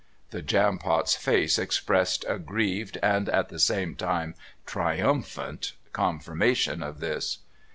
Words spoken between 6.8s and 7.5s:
of this.